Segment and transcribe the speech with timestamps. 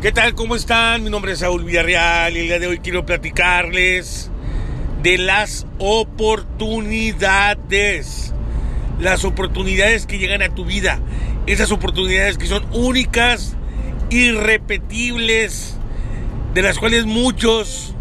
[0.00, 0.34] ¿Qué tal?
[0.34, 1.04] ¿Cómo están?
[1.04, 4.30] Mi nombre es Saúl Villarreal y el día de hoy quiero platicarles
[5.02, 8.32] de las oportunidades.
[8.98, 11.00] Las oportunidades que llegan a tu vida.
[11.46, 13.58] Esas oportunidades que son únicas,
[14.08, 15.76] irrepetibles,
[16.54, 17.94] de las cuales muchos,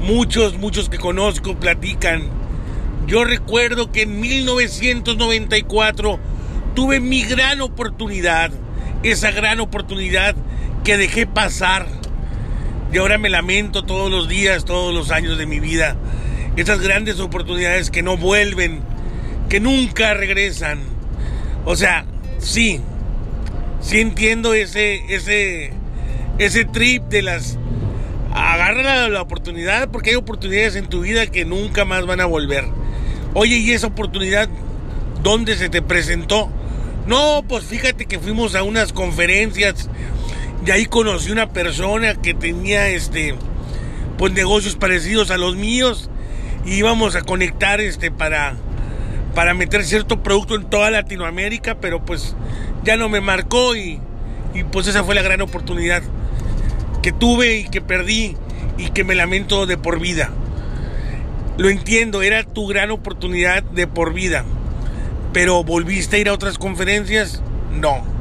[0.00, 2.30] muchos, muchos que conozco platican.
[3.06, 6.18] Yo recuerdo que en 1994
[6.74, 8.52] tuve mi gran oportunidad,
[9.02, 10.34] esa gran oportunidad
[10.86, 11.88] que dejé pasar.
[12.92, 15.96] Y ahora me lamento todos los días, todos los años de mi vida.
[16.54, 18.82] Esas grandes oportunidades que no vuelven,
[19.48, 20.78] que nunca regresan.
[21.64, 22.06] O sea,
[22.38, 22.80] sí,
[23.80, 25.72] sí entiendo ese, ese,
[26.38, 27.58] ese trip de las...
[28.32, 32.26] Agarra la, la oportunidad porque hay oportunidades en tu vida que nunca más van a
[32.26, 32.64] volver.
[33.34, 34.48] Oye, ¿y esa oportunidad
[35.24, 36.48] dónde se te presentó?
[37.08, 39.88] No, pues fíjate que fuimos a unas conferencias
[40.66, 43.36] y ahí conocí una persona que tenía este
[44.18, 46.10] pues negocios parecidos a los míos
[46.64, 48.56] y íbamos a conectar este para
[49.34, 52.34] para meter cierto producto en toda Latinoamérica, pero pues
[52.82, 54.00] ya no me marcó y,
[54.54, 56.02] y pues esa fue la gran oportunidad
[57.02, 58.34] que tuve y que perdí
[58.78, 60.30] y que me lamento de por vida.
[61.58, 64.44] Lo entiendo, era tu gran oportunidad de por vida.
[65.32, 67.42] Pero ¿volviste a ir a otras conferencias?
[67.72, 68.15] No.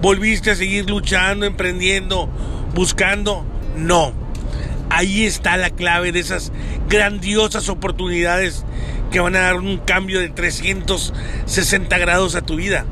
[0.00, 2.28] ¿Volviste a seguir luchando, emprendiendo,
[2.74, 3.44] buscando?
[3.76, 4.12] No.
[4.90, 6.52] Ahí está la clave de esas
[6.88, 8.64] grandiosas oportunidades
[9.10, 12.84] que van a dar un cambio de 360 grados a tu vida.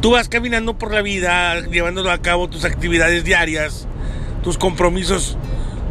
[0.00, 3.88] Tú vas caminando por la vida, llevando a cabo tus actividades diarias,
[4.42, 5.38] tus compromisos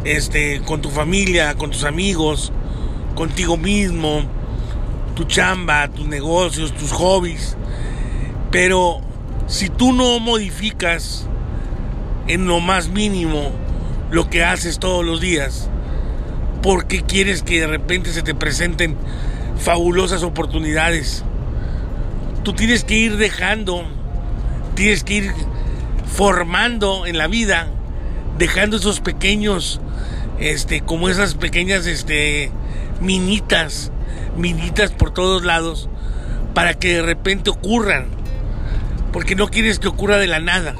[0.04, 2.52] este, con tu familia, con tus amigos,
[3.14, 4.24] contigo mismo,
[5.14, 7.56] tu chamba, tus negocios, tus hobbies.
[8.50, 9.00] Pero
[9.46, 11.26] si tú no modificas
[12.26, 13.52] en lo más mínimo
[14.10, 15.68] lo que haces todos los días,
[16.62, 18.96] ¿por qué quieres que de repente se te presenten
[19.58, 21.24] fabulosas oportunidades?
[22.42, 23.84] Tú tienes que ir dejando,
[24.74, 25.32] tienes que ir
[26.06, 27.68] formando en la vida,
[28.38, 29.80] dejando esos pequeños,
[30.40, 32.50] este, como esas pequeñas, este,
[33.00, 33.92] minitas,
[34.36, 35.88] minitas por todos lados,
[36.52, 38.06] para que de repente ocurran
[39.16, 40.74] porque no quieres que ocurra de la nada.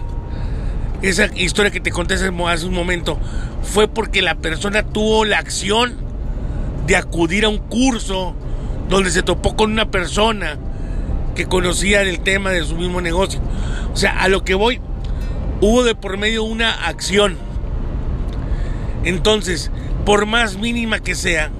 [1.01, 3.19] Esa historia que te conté hace un momento
[3.63, 5.95] fue porque la persona tuvo la acción
[6.87, 8.35] de acudir a un curso
[8.91, 10.59] donde se topó con una persona
[11.35, 13.41] que conocía el tema de su mismo negocio.
[13.95, 14.83] O sea, a lo que voy,
[15.63, 17.39] hubo de por medio una acción.
[19.03, 19.71] Entonces,
[20.05, 21.51] por más mínima que sea,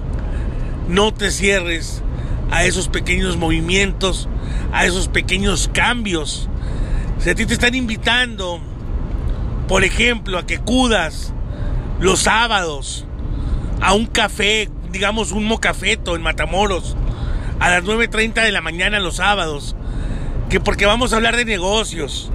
[0.87, 2.03] no te cierres
[2.51, 4.29] a esos pequeños movimientos,
[4.71, 6.49] a esos pequeños cambios.
[7.19, 8.59] Si a ti te están invitando,
[9.67, 11.33] por ejemplo, a que acudas
[11.99, 13.05] los sábados
[13.81, 16.95] a un café, digamos un mocafeto en Matamoros,
[17.59, 19.75] a las 9.30 de la mañana los sábados,
[20.49, 22.31] que porque vamos a hablar de negocios,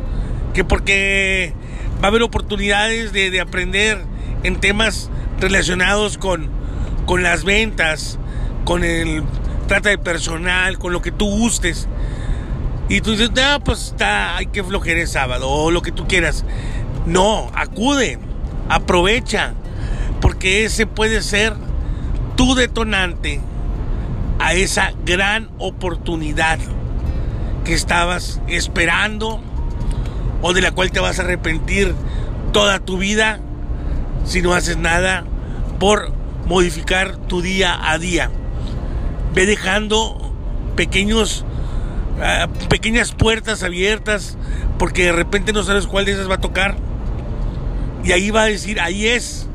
[0.52, 1.54] que porque
[2.00, 4.04] va a haber oportunidades de, de aprender
[4.42, 6.48] en temas relacionados con,
[7.06, 8.18] con las ventas,
[8.64, 9.22] con el
[9.72, 11.88] trata de personal, con lo que tú gustes.
[12.90, 16.06] Y tú dices, ah, pues está, hay que flojer el sábado o lo que tú
[16.06, 16.44] quieras.
[17.06, 18.18] No, acude,
[18.68, 19.54] aprovecha,
[20.20, 21.54] porque ese puede ser
[22.36, 23.40] tu detonante
[24.38, 26.58] a esa gran oportunidad
[27.64, 29.40] que estabas esperando
[30.42, 31.94] o de la cual te vas a arrepentir
[32.52, 33.40] toda tu vida
[34.26, 35.24] si no haces nada
[35.78, 36.12] por
[36.44, 38.30] modificar tu día a día.
[39.34, 40.32] Ve dejando
[40.76, 41.44] pequeños
[42.68, 44.36] pequeñas puertas abiertas
[44.78, 46.76] porque de repente no sabes cuál de esas va a tocar.
[48.04, 49.46] Y ahí va a decir, ahí es.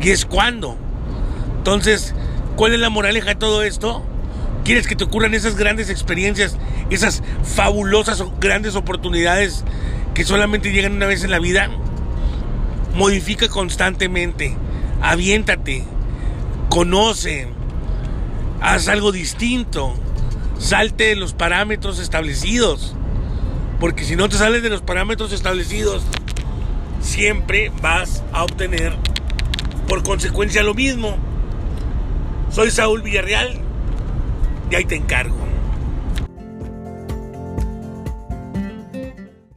[0.00, 0.76] Y es cuando.
[1.58, 2.14] Entonces,
[2.56, 4.04] ¿cuál es la moraleja de todo esto?
[4.64, 6.56] ¿Quieres que te ocurran esas grandes experiencias,
[6.90, 9.64] esas fabulosas grandes oportunidades
[10.12, 11.70] que solamente llegan una vez en la vida?
[12.94, 14.56] Modifica constantemente,
[15.00, 15.84] aviéntate,
[16.68, 17.48] conoce,
[18.60, 19.94] haz algo distinto
[20.58, 22.94] salte de los parámetros establecidos.
[23.80, 26.02] Porque si no te sales de los parámetros establecidos,
[27.00, 28.94] siempre vas a obtener
[29.86, 31.16] por consecuencia lo mismo.
[32.50, 33.60] Soy Saúl Villarreal
[34.70, 35.45] y ahí te encargo.